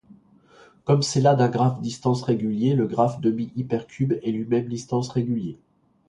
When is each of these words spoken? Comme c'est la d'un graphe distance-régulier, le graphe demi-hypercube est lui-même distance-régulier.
Comme 0.83 1.03
c'est 1.03 1.21
la 1.21 1.35
d'un 1.35 1.47
graphe 1.47 1.79
distance-régulier, 1.79 2.73
le 2.73 2.87
graphe 2.87 3.21
demi-hypercube 3.21 4.13
est 4.23 4.31
lui-même 4.31 4.67
distance-régulier. 4.67 5.59